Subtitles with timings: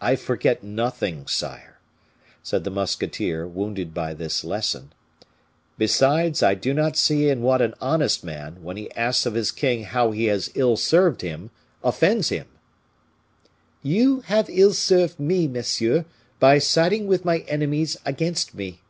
[0.00, 1.78] "I forget nothing, sire,"
[2.42, 4.94] said the musketeer, wounded by this lesson.
[5.76, 9.52] "Besides, I do not see in what an honest man, when he asks of his
[9.52, 11.50] king how he has ill served him,
[11.82, 12.46] offends him."
[13.82, 16.06] "You have ill served me, monsieur,
[16.40, 18.80] by siding with my enemies against me."